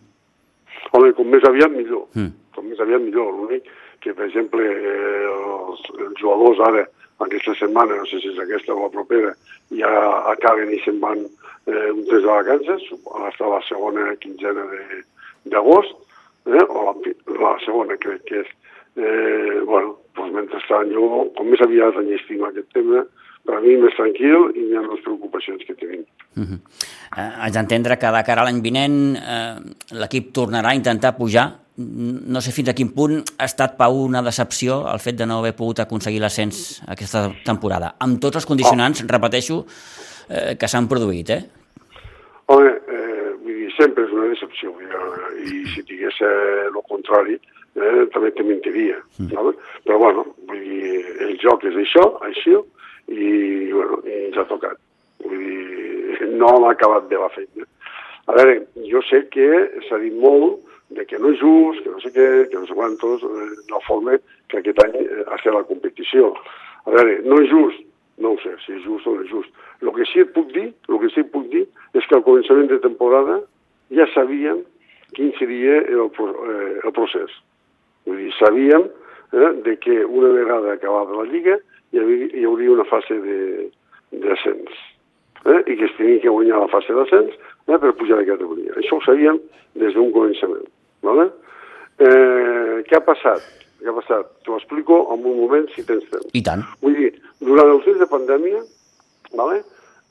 Home, 0.91 1.13
com 1.13 1.27
més 1.27 1.43
aviat 1.43 1.71
millor. 1.71 2.07
Mm. 2.13 2.31
Com 2.55 2.65
més 2.65 2.79
aviat 2.79 3.01
millor. 3.01 3.33
L'únic 3.33 3.63
que, 3.99 4.13
per 4.13 4.25
exemple, 4.25 4.63
eh, 4.63 5.27
els, 5.69 5.81
els 5.99 6.19
jugadors 6.21 6.59
ara, 6.59 6.85
aquesta 7.19 7.53
setmana, 7.59 7.97
no 7.99 8.05
sé 8.07 8.19
si 8.21 8.31
és 8.31 8.39
aquesta 8.39 8.73
o 8.73 8.85
la 8.85 8.93
propera, 8.93 9.33
ja 9.75 9.91
acaben 10.31 10.71
i 10.71 10.79
se'n 10.85 10.99
van 11.03 11.19
eh, 11.19 11.89
un 11.91 12.05
test 12.07 12.23
de 12.23 12.31
vacances, 12.31 12.85
hasta 13.27 13.51
la 13.53 13.61
segona 13.67 14.15
quinzena 14.23 14.65
d'agost, 15.51 15.95
eh, 16.47 16.63
o 16.63 16.85
la, 16.87 16.95
la 17.43 17.53
segona 17.65 17.99
crec 17.99 18.23
que 18.29 18.43
és. 18.45 18.55
Eh, 18.99 19.59
bueno, 19.63 19.93
doncs 20.17 20.33
mentrestant 20.33 20.89
jo, 20.91 21.27
com 21.37 21.47
més 21.47 21.61
aviat 21.63 21.99
enllestim 21.99 22.43
aquest 22.47 22.71
tema, 22.75 23.03
per 23.47 23.61
mi 23.63 23.75
més 23.81 23.95
tranquil 23.97 24.49
i 24.55 24.65
hi 24.69 24.75
ha 24.77 24.83
les 24.85 25.01
preocupacions 25.05 25.63
que 25.67 25.75
tenim. 25.79 26.03
Uh 26.35 26.43
-huh. 26.43 26.59
eh, 27.17 27.31
haig 27.43 27.53
d'entendre 27.53 27.97
que 27.97 28.11
de 28.11 28.23
cara 28.23 28.41
a 28.41 28.45
l'any 28.45 28.61
vinent 28.61 29.15
eh, 29.15 29.55
l'equip 29.91 30.31
tornarà 30.33 30.69
a 30.69 30.75
intentar 30.75 31.17
pujar. 31.17 31.47
No 31.77 32.41
sé 32.41 32.51
fins 32.51 32.69
a 32.69 32.73
quin 32.73 32.91
punt 32.93 33.23
ha 33.37 33.45
estat, 33.45 33.77
Pau, 33.77 33.93
una 34.03 34.21
decepció 34.21 34.91
el 34.93 34.99
fet 34.99 35.15
de 35.15 35.25
no 35.25 35.39
haver 35.39 35.55
pogut 35.55 35.79
aconseguir 35.79 36.19
l'ascens 36.19 36.83
aquesta 36.87 37.31
temporada. 37.45 37.95
Amb 37.99 38.19
tots 38.19 38.35
els 38.35 38.45
condicionants, 38.45 39.01
oh. 39.01 39.07
repeteixo, 39.07 39.65
eh, 40.29 40.57
que 40.59 40.67
s'han 40.67 40.87
produït, 40.87 41.29
eh? 41.29 41.43
Home, 42.47 42.69
eh, 42.69 43.31
vull 43.43 43.53
dir, 43.53 43.71
sempre 43.77 44.03
és 44.03 44.11
una 44.11 44.27
decepció, 44.27 44.73
dir, 44.79 44.89
i 45.53 45.65
si 45.73 45.81
digués 45.83 46.15
eh, 46.21 46.67
el 46.67 46.81
contrari, 46.89 47.39
eh, 47.75 48.05
també 48.13 48.31
te 48.31 48.43
mentiria. 48.43 48.97
Mm. 49.17 49.31
No? 49.33 49.53
Però, 49.85 49.99
bueno, 49.99 50.25
vull 50.49 50.59
dir, 50.59 51.05
el 51.27 51.37
joc 51.43 51.63
és 51.69 51.75
això, 51.75 52.05
així, 52.27 52.57
i, 53.09 53.71
bueno, 53.73 53.99
i 54.05 54.15
ens 54.29 54.39
ha 54.39 54.45
tocat. 54.49 54.79
Vull 55.25 55.43
dir, 55.43 56.29
no 56.39 56.55
hem 56.55 56.69
acabat 56.69 57.09
bé 57.09 57.19
la 57.19 57.29
feina. 57.33 57.67
A 58.29 58.37
veure, 58.37 58.59
jo 58.85 59.01
sé 59.09 59.25
que 59.33 59.47
s'ha 59.87 59.99
dit 60.01 60.15
molt 60.21 60.61
de 60.93 61.05
que 61.05 61.17
no 61.21 61.33
és 61.33 61.39
just, 61.41 61.83
que 61.83 61.93
no 61.93 62.01
sé 62.01 62.11
què, 62.13 62.27
que 62.49 62.57
no 62.57 62.65
sé 62.69 62.77
quantos, 62.77 63.23
eh, 63.25 63.49
la 63.69 63.81
forma 63.85 64.17
que 64.49 64.59
aquest 64.59 64.81
any 64.85 64.97
eh, 65.01 65.23
ha 65.27 65.37
fet 65.41 65.53
la 65.53 65.65
competició. 65.69 66.33
A 66.85 66.93
veure, 66.93 67.19
no 67.25 67.39
és 67.43 67.49
just, 67.51 67.85
no 68.21 68.33
ho 68.33 68.41
sé 68.43 68.55
si 68.65 68.75
és 68.77 68.83
just 68.85 69.07
o 69.07 69.15
no 69.15 69.25
és 69.25 69.31
just. 69.31 69.53
El 69.81 69.93
que 69.95 70.07
sí 70.11 70.23
et 70.23 70.33
puc 70.35 70.49
dir, 70.53 70.69
el 70.89 71.01
que 71.01 71.11
sí 71.13 71.23
et 71.23 71.31
puc 71.33 71.47
dir 71.53 71.65
és 71.97 72.05
que 72.05 72.17
al 72.17 72.25
començament 72.25 72.69
de 72.71 72.81
temporada 72.83 73.39
ja 73.95 74.05
sabíem 74.13 74.63
quin 75.17 75.31
seria 75.39 75.79
el, 75.81 76.09
eh, 76.09 76.73
el 76.83 76.93
procés. 76.93 77.33
Vull 78.05 78.21
dir, 78.25 78.33
sabíem 78.37 78.89
eh, 78.89 79.53
de 79.65 79.77
que 79.81 80.03
una 80.05 80.33
vegada 80.35 80.73
acabada 80.73 81.21
la 81.21 81.29
Lliga 81.29 81.57
hi, 81.91 82.01
havia, 82.01 82.29
hi 82.33 82.45
hauria 82.47 82.73
una 82.75 82.87
fase 82.89 83.17
d'ascens 83.19 84.73
eh, 85.45 85.61
i 85.67 85.77
que 85.77 85.87
es 85.87 85.95
tenia 85.97 86.21
que 86.23 86.33
guanyar 86.33 86.63
la 86.63 86.71
fase 86.71 86.95
d'ascens 86.95 87.33
eh, 87.35 87.77
per 87.77 87.95
pujar 87.97 88.19
de 88.21 88.27
categoria. 88.29 88.75
Això 88.81 88.97
ho 88.97 89.05
sabíem 89.05 89.39
des 89.79 89.95
d'un 89.95 90.11
començament. 90.15 90.67
Vale? 91.05 91.29
Eh, 91.99 92.79
què 92.87 92.97
ha 92.97 93.03
passat? 93.05 93.43
Què 93.79 93.89
ha 93.89 93.95
passat? 93.95 94.31
T'ho 94.43 94.57
explico 94.59 95.01
en 95.13 95.23
un 95.23 95.39
moment 95.39 95.67
si 95.75 95.85
tens 95.87 96.05
temps. 96.11 96.31
I 96.35 96.43
tant. 96.43 96.65
Vull 96.83 96.97
dir, 96.97 97.13
durant 97.39 97.71
el 97.71 97.83
temps 97.85 97.99
de 98.01 98.09
pandèmia, 98.11 98.63
vale? 99.35 99.61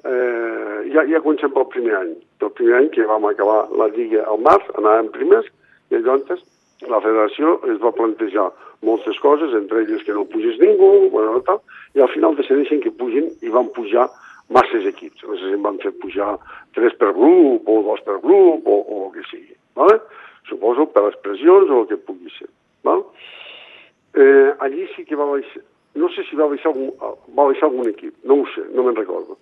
eh, 0.05 0.91
ja, 0.95 1.05
ja 1.11 1.21
comencem 1.25 1.53
pel 1.55 1.69
primer 1.73 1.97
any. 2.01 2.13
El 2.45 2.53
primer 2.57 2.77
any 2.79 2.91
que 2.95 3.07
vam 3.09 3.27
acabar 3.29 3.67
la 3.77 3.89
Lliga 3.95 4.25
al 4.31 4.41
març, 4.45 4.69
anàvem 4.79 5.11
primers, 5.15 5.49
I 5.89 6.03
llavors 6.03 6.43
la 6.87 7.01
federació 7.03 7.59
es 7.73 7.81
va 7.83 7.95
plantejar 7.97 8.49
moltes 8.87 9.19
coses, 9.19 9.55
entre 9.55 9.83
elles 9.83 10.05
que 10.07 10.15
no 10.15 10.29
pugés 10.31 10.59
ningú, 10.61 11.09
bueno, 11.11 11.41
tal, 11.47 11.59
i 11.95 12.03
al 12.05 12.11
final 12.13 12.37
decideixen 12.39 12.83
que 12.85 12.95
pugin 12.95 13.27
i 13.43 13.51
van 13.51 13.73
pujar 13.75 14.07
masses 14.55 14.87
equips. 14.87 15.25
No 15.27 15.37
sé 15.37 15.49
si 15.49 15.57
en 15.57 15.65
van 15.65 15.81
fer 15.83 15.93
pujar 16.03 16.37
tres 16.77 16.95
per 17.01 17.11
grup 17.17 17.67
o 17.69 17.81
dos 17.89 18.05
per 18.07 18.21
grup 18.23 18.67
o, 18.67 18.77
o 18.79 19.01
el 19.09 19.17
que 19.17 19.27
sigui. 19.31 19.57
¿vale? 19.75 19.99
Suposo 20.49 20.87
per 20.95 21.09
les 21.09 21.19
pressions 21.25 21.71
o 21.71 21.83
el 21.83 21.89
que 21.91 21.99
pugui 21.99 22.31
ser. 22.39 22.49
¿vale? 22.87 23.03
Eh, 24.15 24.55
allí 24.61 24.87
sí 24.95 25.05
que 25.05 25.19
va 25.19 25.27
baixar, 25.29 25.63
no 25.99 26.09
sé 26.15 26.25
si 26.31 26.37
va 26.39 26.49
baixar 26.49 26.73
algun, 26.73 26.95
va 27.35 27.51
baixar 27.51 27.69
algun 27.69 27.91
equip, 27.91 28.15
no 28.25 28.41
ho 28.41 28.47
sé, 28.55 28.65
no 28.75 28.87
me'n 28.87 28.97
recordo. 28.97 29.37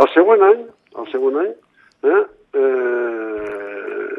El 0.00 0.08
següent 0.14 0.44
any, 0.46 0.62
el 1.00 1.10
següent 1.12 1.40
any, 1.42 1.50
eh, 2.08 2.22
eh, 2.60 4.12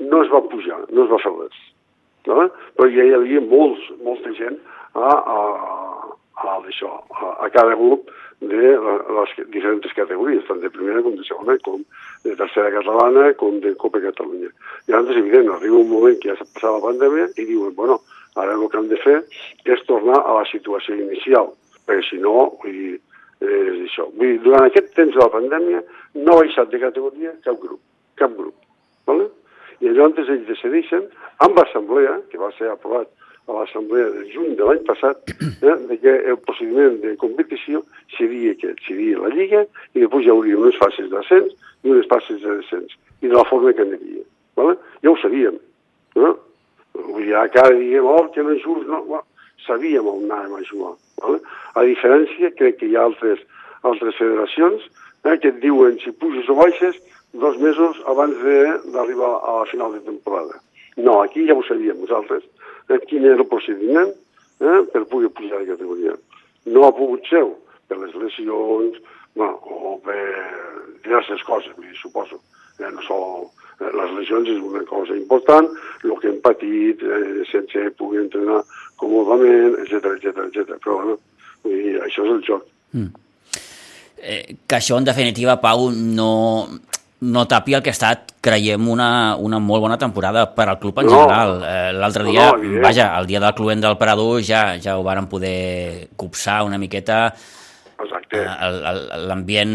no 0.00 0.22
es 0.24 0.32
va 0.32 0.42
pujar, 0.48 0.80
no 0.90 1.04
es 1.04 1.12
va 1.12 1.20
fer 1.22 1.34
res. 1.36 1.60
No? 2.28 2.48
Però 2.76 2.88
ja 2.92 3.06
hi 3.06 3.14
havia 3.16 3.40
molts, 3.44 3.86
molta 4.04 4.32
gent 4.36 4.58
a, 4.94 5.10
a, 5.10 5.40
a, 6.44 6.56
això, 6.58 6.90
a, 7.14 7.36
a 7.46 7.48
cada 7.54 7.76
grup 7.78 8.10
de 8.40 8.70
les 9.16 9.32
diferents 9.52 9.92
categories, 9.96 10.44
tant 10.48 10.62
de 10.62 10.70
primera 10.72 11.02
com 11.04 11.16
de 11.16 11.24
segona, 11.28 11.58
com 11.64 11.82
de 12.24 12.36
tercera 12.36 12.70
catalana, 12.72 13.32
com 13.40 13.58
de 13.60 13.74
Copa 13.80 14.00
Catalunya. 14.00 14.48
I 14.88 14.96
és 14.96 15.16
evident, 15.20 15.50
arriba 15.52 15.82
un 15.82 15.90
moment 15.90 16.16
que 16.20 16.32
ja 16.32 16.38
s'ha 16.38 16.48
passat 16.48 16.72
la 16.72 16.84
pandèmia 16.86 17.28
i 17.36 17.44
diuen, 17.44 17.74
bueno, 17.76 18.00
ara 18.40 18.56
el 18.56 18.64
que 18.68 18.80
hem 18.80 18.88
de 18.88 19.00
fer 19.04 19.18
és 19.68 19.84
tornar 19.88 20.22
a 20.22 20.38
la 20.40 20.46
situació 20.48 20.96
inicial, 20.96 21.52
perquè 21.84 22.06
si 22.08 22.20
no, 22.22 22.54
vull 22.62 22.78
dir, 22.78 22.96
és 23.44 23.84
això. 23.88 24.08
Vull 24.14 24.34
dir, 24.34 24.40
durant 24.46 24.66
aquest 24.68 24.92
temps 24.96 25.12
de 25.16 25.20
la 25.20 25.32
pandèmia 25.32 25.84
no 26.16 26.32
ha 26.32 26.40
baixat 26.40 26.72
de 26.72 26.80
categoria 26.80 27.36
cap 27.44 27.60
grup, 27.60 27.80
cap 28.16 28.32
grup. 28.36 28.56
¿vale? 29.06 29.28
I 29.80 29.88
llavors 29.88 30.28
ells 30.28 30.46
decideixen, 30.48 31.06
amb 31.44 31.56
l'assemblea, 31.56 32.18
que 32.30 32.40
va 32.40 32.50
ser 32.58 32.68
aprovat 32.68 33.08
a 33.48 33.56
l'assemblea 33.56 34.10
de 34.14 34.26
juny 34.32 34.54
de 34.58 34.66
l'any 34.66 34.82
passat, 34.86 35.32
eh, 35.66 35.76
de 35.88 35.96
que 36.02 36.14
el 36.32 36.38
procediment 36.44 37.00
de 37.02 37.16
competició 37.20 37.82
seria 38.16 38.52
aquest, 38.54 38.82
seria 38.86 39.22
la 39.22 39.32
Lliga, 39.32 39.64
i 39.94 40.04
després 40.04 40.26
hi 40.26 40.32
hauria 40.34 40.60
unes 40.60 40.78
fases 40.82 41.08
d'ascens 41.12 41.56
i 41.82 41.94
unes 41.94 42.08
fases 42.12 42.42
de 42.44 42.58
descens, 42.60 42.94
i 43.24 43.28
de 43.28 43.34
la 43.34 43.46
forma 43.48 43.72
que 43.72 43.86
aniria. 43.86 44.24
¿vale? 44.60 44.76
Ja 45.02 45.10
ho 45.10 45.16
sabíem. 45.22 45.56
No? 46.20 46.36
Vull 46.94 47.26
dir, 47.26 47.36
cada 47.54 47.74
dia, 47.74 48.02
oh, 48.04 48.26
que 48.34 48.44
no 48.44 48.54
és 48.54 48.62
just, 48.62 48.86
no, 48.90 49.02
bueno, 49.08 49.24
sabíem 49.66 50.06
on 50.06 50.26
anàvem 50.28 50.58
a 50.60 50.66
jugar. 50.68 50.94
¿vale? 51.22 51.40
A 51.74 51.86
diferència, 51.88 52.52
crec 52.58 52.80
que 52.80 52.90
hi 52.90 52.98
ha 52.98 53.06
altres, 53.08 53.40
altres 53.82 54.18
federacions 54.20 54.84
eh, 55.24 55.38
que 55.40 55.54
et 55.54 55.60
diuen 55.64 55.98
si 56.04 56.12
puges 56.12 56.48
o 56.52 56.58
baixes 56.60 57.00
dos 57.32 57.58
mesos 57.58 57.96
abans 58.06 58.34
d'arribar 58.92 59.40
a 59.42 59.60
la 59.60 59.66
final 59.66 59.92
de 59.92 60.00
temporada. 60.00 60.60
No, 60.96 61.22
aquí 61.22 61.46
ja 61.46 61.54
ho 61.54 61.62
sabíem 61.62 62.00
nosaltres, 62.00 62.42
eh, 62.88 62.98
quin 63.06 63.24
era 63.24 63.38
el 63.38 63.46
procediment 63.46 64.10
eh, 64.60 64.82
per 64.92 65.06
poder 65.06 65.30
pujar 65.30 65.60
de 65.60 65.72
categoria. 65.72 66.16
No 66.66 66.84
ha 66.86 66.92
pogut 66.92 67.24
ser 67.30 67.46
per 67.88 67.98
les 67.98 68.14
lesions 68.14 68.98
bueno, 69.34 69.54
o 69.62 69.96
per 70.04 70.18
diverses 71.04 71.42
coses, 71.46 71.72
vull 71.76 71.94
suposo. 71.96 72.40
Eh, 72.80 72.90
no 72.90 73.02
sol, 73.06 73.48
eh, 73.78 73.90
les 73.94 74.12
lesions 74.18 74.50
és 74.50 74.60
una 74.60 74.82
cosa 74.88 75.16
important, 75.16 75.70
el 76.04 76.16
que 76.20 76.30
hem 76.32 76.40
patit 76.44 77.02
eh, 77.02 77.46
sense 77.50 77.90
poder 78.00 78.26
entrenar 78.26 78.60
còmodament, 79.00 79.78
etc 79.84 80.14
etc 80.16 80.44
etc. 80.48 80.76
Però 80.82 80.98
bueno, 81.00 81.18
vull 81.64 81.78
dir, 81.78 81.98
això 82.04 82.26
és 82.26 82.36
el 82.36 82.46
joc. 82.46 82.68
Mm. 82.92 83.26
Eh, 84.20 84.42
que 84.68 84.76
això, 84.76 84.98
en 85.00 85.06
definitiva, 85.08 85.56
Pau, 85.62 85.88
no, 85.94 86.32
no 87.20 87.44
tapi 87.48 87.74
el 87.76 87.82
que 87.84 87.92
ha 87.92 87.96
estat, 87.96 88.34
creiem, 88.40 88.88
una, 88.88 89.36
una 89.36 89.58
molt 89.60 89.84
bona 89.84 89.98
temporada 90.00 90.46
per 90.56 90.68
al 90.68 90.78
club 90.80 91.02
en 91.02 91.10
no. 91.10 91.16
general. 91.18 91.54
Eh, 91.68 91.92
L'altre 91.92 92.24
dia, 92.24 92.50
no, 92.50 92.60
no, 92.62 92.82
vaja, 92.84 93.10
el 93.20 93.28
dia 93.28 93.42
del 93.42 93.54
cluent 93.58 93.84
del 93.84 93.98
Parador 94.00 94.40
ja 94.44 94.78
ja 94.80 94.96
ho 94.96 95.04
varen 95.04 95.28
poder 95.28 96.08
copsar 96.16 96.62
una 96.64 96.78
miqueta 96.80 97.26
Exacte. 98.00 98.40
Eh, 98.40 98.92
l'ambient 99.28 99.74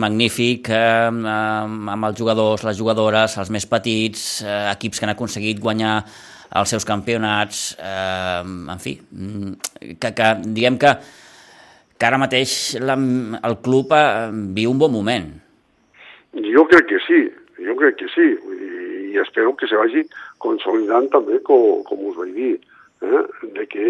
magnífic 0.00 0.70
eh, 0.72 1.08
amb 1.12 2.08
els 2.08 2.16
jugadors, 2.16 2.64
les 2.64 2.78
jugadores, 2.78 3.36
els 3.36 3.52
més 3.52 3.66
petits, 3.68 4.24
eh, 4.40 4.64
equips 4.72 4.98
que 5.00 5.08
han 5.08 5.12
aconseguit 5.12 5.60
guanyar 5.60 5.98
els 6.56 6.72
seus 6.72 6.86
campionats, 6.88 7.76
eh, 7.76 8.40
en 8.72 8.80
fi, 8.80 8.94
mm, 8.96 9.52
que, 10.00 10.14
que 10.16 10.30
diguem 10.46 10.78
que, 10.80 10.94
que 11.98 12.08
ara 12.08 12.20
mateix 12.20 12.78
la, 12.80 12.96
el 12.96 13.58
club 13.60 13.92
eh, 13.92 14.30
viu 14.56 14.72
un 14.72 14.80
bon 14.80 14.94
moment. 14.94 15.28
Jo 16.44 16.64
crec 16.70 16.88
que 16.90 16.98
sí, 17.06 17.20
jo 17.58 17.74
crec 17.78 17.98
que 17.98 18.08
sí, 18.14 18.28
i, 18.54 18.68
i 19.12 19.20
espero 19.22 19.54
que 19.58 19.66
se 19.66 19.78
vagi 19.78 20.04
consolidant 20.44 21.08
també, 21.14 21.40
com, 21.46 21.82
com 21.88 22.04
us 22.10 22.16
vaig 22.18 22.34
dir, 22.36 22.54
eh? 23.02 23.22
de 23.56 23.66
que 23.66 23.84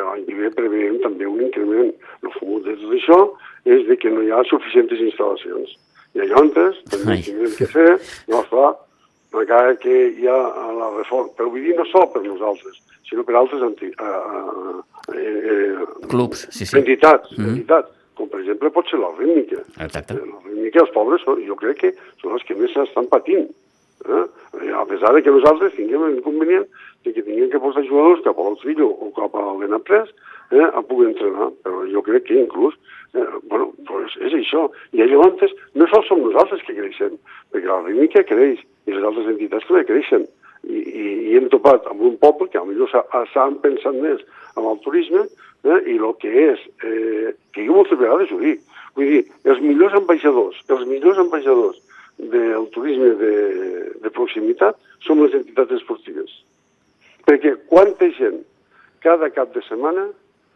l'any 0.00 0.24
que 0.26 0.38
ve 0.38 0.50
preveiem 0.56 1.00
també 1.04 1.28
un 1.28 1.42
increment. 1.44 1.92
El 2.24 2.34
fumut 2.38 2.64
de 2.66 2.76
tot 2.80 2.96
això 2.96 3.20
és 3.68 3.86
de 3.88 3.96
que 4.00 4.12
no 4.12 4.24
hi 4.24 4.32
ha 4.32 4.44
suficients 4.48 5.06
instal·lacions. 5.08 5.76
I 6.16 6.26
llavors 6.26 6.80
també 6.90 7.20
tindrem 7.22 7.52
que 7.58 7.68
fer, 7.70 7.90
no, 8.30 8.42
clar, 8.50 8.72
encara 9.30 9.76
que 9.78 9.96
hi 10.18 10.26
ha 10.26 10.38
la 10.74 10.90
reforma, 10.96 11.30
però 11.36 11.52
vull 11.52 11.66
dir 11.66 11.76
no 11.78 11.86
sol 11.90 12.08
per 12.10 12.24
nosaltres, 12.24 12.80
sinó 13.06 13.22
per 13.26 13.36
altres 13.38 13.62
anti, 13.62 13.92
uh, 13.94 14.80
eh, 15.14 15.36
eh, 15.54 16.08
clubs, 16.10 16.48
sí, 16.50 16.66
sí. 16.66 16.76
entitats, 16.78 17.30
mm 17.36 17.44
-hmm. 17.44 17.52
entitats, 17.54 17.94
com 18.20 18.28
per 18.28 18.42
exemple 18.42 18.70
pot 18.74 18.92
ser 18.92 19.00
la 19.00 19.10
rítmica. 19.16 19.64
Exacte. 19.80 20.20
La 20.20 20.44
rítmica, 20.44 20.84
els 20.84 20.94
pobres, 20.94 21.24
jo 21.48 21.56
crec 21.58 21.80
que 21.80 21.92
són 22.20 22.36
els 22.36 22.44
que 22.46 22.56
més 22.58 22.76
estan 22.84 23.08
patint. 23.08 23.48
Eh? 24.06 24.24
A 24.76 24.84
pesar 24.88 25.12
de 25.14 25.22
que 25.24 25.32
nosaltres 25.32 25.74
tinguem 25.76 26.06
l'inconvenient 26.06 26.66
de 27.04 27.12
que 27.12 27.24
tinguem 27.24 27.50
que 27.52 27.60
posar 27.60 27.84
jugadors 27.88 28.22
cap 28.24 28.38
al 28.40 28.56
Trillo 28.60 28.88
o 28.88 29.10
cap 29.16 29.34
a 29.36 29.44
l'Enaprès 29.60 30.12
eh, 30.52 30.64
a 30.64 30.82
poder 30.82 31.10
entrenar, 31.10 31.50
però 31.64 31.84
jo 31.88 32.02
crec 32.04 32.26
que 32.28 32.40
inclús, 32.40 32.76
eh, 33.14 33.26
bueno, 33.48 33.70
pues 33.88 34.16
és 34.20 34.36
això. 34.36 34.66
I 34.92 35.04
llavors 35.04 35.54
no 35.74 35.88
sols 35.92 36.08
som 36.08 36.24
nosaltres 36.24 36.64
que 36.66 36.76
creixem, 36.76 37.16
perquè 37.52 37.68
la 37.68 37.80
rítmica 37.86 38.24
creix, 38.28 38.60
i 38.86 38.96
les 38.96 39.04
altres 39.04 39.32
entitats 39.32 39.68
també 39.68 39.86
creixen. 39.88 40.28
I, 40.68 40.76
i, 40.76 41.04
i 41.30 41.36
hem 41.38 41.48
topat 41.52 41.86
amb 41.88 42.02
un 42.04 42.18
poble 42.20 42.50
que 42.52 42.60
potser 42.60 43.00
s'han 43.32 43.56
pensat 43.62 43.96
més 43.96 44.20
en 44.58 44.66
el 44.68 44.80
turisme 44.84 45.24
eh, 45.64 45.80
i 45.92 45.96
el 45.98 46.14
que 46.22 46.32
és, 46.46 46.66
eh, 46.84 47.32
que 47.54 47.66
jo 47.66 47.76
moltes 47.78 47.98
vegades 48.00 48.32
ho 48.32 48.40
dic, 48.42 48.62
vull 48.96 49.10
dir, 49.14 49.22
els 49.44 49.62
millors 49.64 49.96
ambaixadors, 49.98 50.60
els 50.68 50.86
millors 50.88 51.20
ambaixadors 51.22 51.80
del 52.20 52.68
turisme 52.74 53.14
de, 53.20 53.34
de 54.02 54.12
proximitat 54.12 54.78
són 55.06 55.22
les 55.24 55.36
entitats 55.38 55.78
esportives. 55.78 56.32
Perquè 57.28 57.54
quanta 57.70 58.10
gent 58.16 58.42
cada 59.04 59.30
cap 59.32 59.54
de 59.54 59.62
setmana 59.68 60.08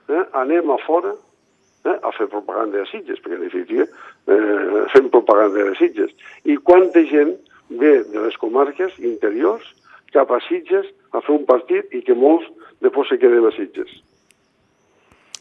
eh, 0.09 0.25
anem 0.41 0.71
a 0.71 0.79
fora 0.85 1.15
eh, 1.15 1.97
a 1.97 2.13
fer 2.17 2.29
propaganda 2.33 2.83
de 2.83 2.89
Sitges, 2.91 3.21
perquè 3.25 3.39
en 3.39 3.47
definitiva 3.47 3.87
eh, 3.87 4.85
fem 4.93 5.09
propaganda 5.13 5.71
de 5.71 5.77
Sitges. 5.81 6.13
I 6.45 6.59
quanta 6.61 7.05
gent 7.09 7.37
ve 7.73 7.97
de 8.11 8.27
les 8.27 8.37
comarques 8.41 8.99
interiors 9.01 9.65
cap 10.13 10.31
a 10.31 10.41
Sitges 10.49 10.91
a 11.13 11.23
fer 11.25 11.39
un 11.39 11.47
partit 11.49 11.93
i 11.97 12.03
que 12.05 12.17
molts 12.19 12.47
després 12.85 13.09
se 13.09 13.21
queden 13.23 13.49
a 13.49 13.55
Sitges. 13.57 13.93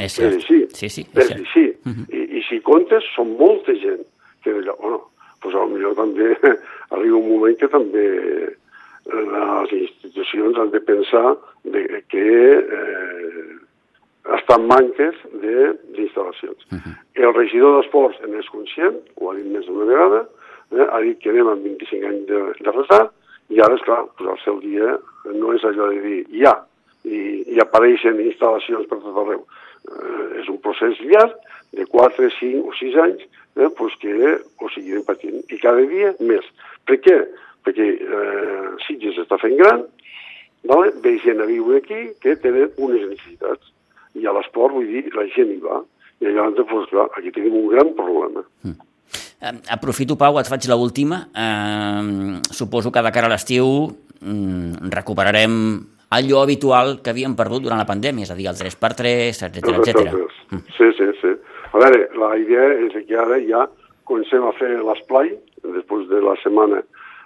És 0.03 0.17
cert. 0.17 0.35
És 0.35 0.43
així. 0.43 0.59
Sí, 0.73 0.89
sí, 0.89 1.05
és, 1.13 1.23
és 1.23 1.35
així. 1.37 1.65
Uh 1.85 1.91
-huh. 1.91 2.05
I, 2.13 2.21
I 2.39 2.43
si 2.49 2.59
comptes, 2.61 3.03
són 3.15 3.35
molta 3.39 3.73
gent 3.73 4.03
que 4.43 4.53
bueno, 4.53 5.01
doncs 5.43 5.55
potser 5.71 5.95
també 5.95 6.35
arriba 6.95 7.17
un 7.17 7.29
moment 7.29 7.57
que 7.59 7.67
també 7.67 8.07
les 9.05 9.71
institucions 9.71 10.57
han 10.57 10.71
de 10.71 10.79
pensar 10.79 11.35
de 11.63 12.03
que 12.07 12.27
eh, 12.59 13.55
estan 14.37 14.67
manques 14.67 15.15
d'instal·lacions. 15.41 16.59
Uh 16.71 16.77
-huh. 16.77 16.93
El 17.13 17.33
regidor 17.33 17.81
d'Esports 17.81 18.19
en 18.23 18.39
és 18.39 18.49
conscient, 18.49 18.95
ho 19.15 19.31
ha 19.31 19.35
dit 19.35 19.45
més 19.45 19.65
d'una 19.65 19.85
vegada, 19.85 20.27
eh, 20.71 20.87
ha 20.89 21.01
dit 21.01 21.19
que 21.19 21.29
anem 21.29 21.47
amb 21.47 21.63
25 21.63 22.07
anys 22.07 22.25
de, 22.27 22.39
de 22.63 22.71
retard, 22.71 23.11
i 23.49 23.59
ara, 23.59 23.75
esclar, 23.75 24.05
pues 24.17 24.29
el 24.29 24.39
seu 24.43 24.59
dia 24.59 24.99
no 25.33 25.53
és 25.53 25.63
allò 25.63 25.89
de 25.89 25.99
dir 26.01 26.25
ja, 26.41 26.65
i, 27.03 27.43
i 27.47 27.59
apareixen 27.59 28.19
instal·lacions 28.19 28.87
per 28.87 28.99
tot 28.99 29.17
arreu. 29.17 29.45
Eh, 29.83 30.41
és 30.41 30.49
un 30.51 30.59
procés 30.63 30.99
llarg 31.03 31.33
de 31.75 31.85
4, 31.91 32.29
5 32.39 32.69
o 32.69 32.75
6 32.79 32.99
anys 33.03 33.23
eh, 33.55 33.69
pues 33.77 33.95
que 33.99 34.13
ho 34.59 34.69
seguirem 34.73 35.03
patint. 35.07 35.41
I 35.49 35.59
cada 35.61 35.83
dia 35.89 36.13
més. 36.23 36.45
Per 36.87 36.99
què? 37.03 37.17
Perquè 37.63 37.89
eh, 37.95 38.69
Sitges 38.87 39.19
està 39.23 39.39
fent 39.41 39.55
gran, 39.59 39.83
vale? 40.69 40.93
ve 41.03 41.17
gent 41.23 41.41
a 41.43 41.49
viure 41.49 41.81
aquí 41.81 42.01
que 42.23 42.35
tenen 42.43 42.71
unes 42.77 43.07
necessitats. 43.11 43.71
I 44.19 44.27
a 44.29 44.33
l'esport, 44.35 44.75
vull 44.75 44.89
dir, 44.89 45.07
la 45.15 45.25
gent 45.33 45.51
hi 45.51 45.59
va. 45.63 45.81
I 46.21 46.31
llavors, 46.31 46.67
pues, 46.69 46.89
clar, 46.91 47.07
aquí 47.17 47.31
tenim 47.35 47.55
un 47.59 47.69
gran 47.71 47.93
problema. 47.97 48.43
Mm. 48.63 48.89
Aprofito, 49.75 50.15
Pau, 50.15 50.37
et 50.39 50.47
faig 50.47 50.69
l'última. 50.71 51.25
Eh, 51.35 52.39
suposo 52.55 52.91
que 52.91 53.03
de 53.03 53.11
cara 53.11 53.27
a 53.27 53.33
l'estiu 53.33 53.89
mm, 54.21 54.91
recuperarem 54.93 55.57
allò 56.15 56.43
habitual 56.43 56.99
que 57.03 57.11
havíem 57.13 57.35
perdut 57.35 57.63
durant 57.65 57.79
la 57.81 57.89
pandèmia, 57.89 58.23
és 58.27 58.31
a 58.31 58.37
dir, 58.37 58.47
el 58.51 58.55
3x3, 58.59 59.43
etc 59.47 59.73
etc. 59.77 60.13
Sí, 60.77 60.89
sí, 60.97 61.07
sí. 61.21 61.31
A 61.73 61.79
veure, 61.81 62.07
la 62.21 62.35
idea 62.37 62.67
és 62.85 62.93
que 63.07 63.17
ara 63.17 63.39
ja 63.41 63.67
comencem 64.05 64.43
a 64.45 64.53
fer 64.59 64.75
l'esplai, 64.83 65.33
després 65.63 66.07
de 66.09 66.19
la 66.21 66.35
setmana 66.43 66.81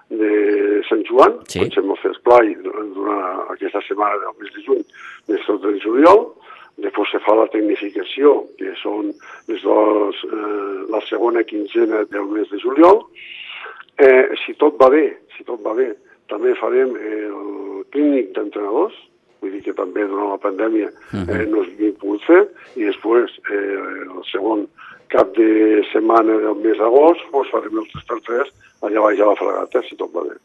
de 0.09 0.81
Sant 0.87 1.03
Joan, 1.09 1.39
Sí. 1.47 1.59
comencem 1.59 1.91
a 1.91 1.95
fer 2.01 2.11
esplai 2.11 2.53
durant 2.63 3.51
aquesta 3.51 3.81
setmana 3.87 4.15
del 4.23 4.35
mes 4.39 4.53
de 4.55 4.61
juny, 4.63 4.83
més 5.27 5.45
tot 5.45 5.61
de 5.61 5.73
juliol, 5.83 6.29
després 6.77 7.11
se 7.11 7.19
fa 7.25 7.35
la 7.35 7.47
tecnificació, 7.51 8.45
que 8.57 8.71
són 8.81 9.11
les 9.49 9.61
dos, 9.63 10.15
eh, 10.23 10.85
la 10.93 11.01
segona 11.09 11.43
quinzena 11.43 12.05
del 12.05 12.27
mes 12.31 12.49
de 12.49 12.59
juliol. 12.61 13.03
Eh, 13.97 14.29
si 14.45 14.53
tot 14.53 14.77
va 14.79 14.89
bé, 14.93 15.17
si 15.35 15.43
tot 15.43 15.59
va 15.65 15.73
bé, 15.73 15.95
també 16.29 16.53
farem 16.55 16.95
el 16.95 17.76
clínic 17.93 18.33
d'entrenadors, 18.35 18.95
vull 19.41 19.53
dir 19.53 19.63
que 19.65 19.75
també 19.77 20.05
durant 20.09 20.33
la 20.33 20.41
pandèmia 20.41 20.89
eh, 20.89 21.45
no 21.51 21.63
s'havia 21.63 21.93
pogut 22.01 22.25
fer, 22.27 22.41
i 22.75 22.87
després, 22.89 23.37
eh, 23.51 24.07
el 24.07 24.23
segon 24.31 24.65
cap 25.13 25.31
de 25.37 25.83
setmana 25.93 26.35
del 26.43 26.59
mes 26.63 26.77
d'agost, 26.79 27.23
doncs 27.31 27.53
farem 27.53 27.79
el 27.79 27.89
3x3 27.93 28.53
allà 28.87 29.03
baix 29.07 29.21
a 29.21 29.31
la 29.31 29.39
fragata, 29.39 29.83
si 29.87 29.97
tot 29.99 30.13
va 30.13 30.25
bé. 30.27 30.37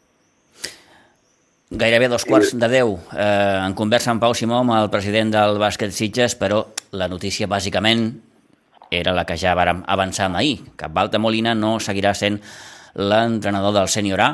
Gairebé 1.73 2.07
dos 2.07 2.25
quarts 2.29 2.51
de 2.53 2.69
deu. 2.69 2.93
Eh, 3.17 3.65
en 3.65 3.73
conversa 3.73 4.11
amb 4.11 4.21
Pau 4.21 4.35
Simó, 4.37 4.59
amb 4.61 4.75
el 4.77 4.91
president 4.93 5.31
del 5.33 5.57
bàsquet 5.61 5.93
Sitges, 5.95 6.35
però 6.37 6.61
la 6.93 7.07
notícia 7.09 7.49
bàsicament 7.49 8.11
era 8.93 9.13
la 9.17 9.25
que 9.25 9.37
ja 9.41 9.55
vàrem 9.57 9.81
avançar 9.89 10.29
ahir, 10.37 10.59
que 10.77 10.89
Balta 10.93 11.17
Molina 11.17 11.55
no 11.57 11.79
seguirà 11.81 12.13
sent 12.13 12.37
l'entrenador 12.93 13.73
del 13.73 13.89
sènior 13.89 14.21
A. 14.21 14.29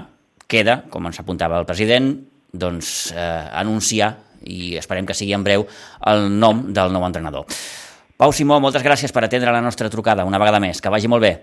Queda, 0.50 0.82
com 0.92 1.08
ens 1.08 1.22
apuntava 1.22 1.60
el 1.62 1.66
president, 1.70 2.12
doncs, 2.51 3.12
eh, 3.15 3.50
anunciar, 3.53 4.15
i 4.46 4.75
esperem 4.79 5.06
que 5.06 5.13
sigui 5.13 5.34
en 5.36 5.44
breu, 5.44 5.65
el 6.08 6.29
nom 6.39 6.65
del 6.74 6.94
nou 6.94 7.06
entrenador. 7.06 7.46
Pau 8.20 8.34
Simó, 8.36 8.60
moltes 8.60 8.84
gràcies 8.84 9.13
per 9.15 9.24
atendre 9.24 9.51
la 9.51 9.62
nostra 9.63 9.89
trucada 9.89 10.25
una 10.27 10.39
vegada 10.39 10.60
més. 10.60 10.82
Que 10.82 10.91
vagi 10.91 11.08
molt 11.08 11.24
bé. 11.24 11.34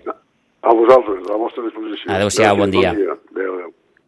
A 0.63 0.75
vosaltres, 0.75 1.23
a 1.25 1.33
la 1.33 1.39
vostra 1.41 1.65
disposició. 1.65 2.13
Adéu-siau, 2.13 2.57
bon 2.57 2.71
dia. 2.71 2.93
Bon 2.93 3.01
dia. 3.01 3.17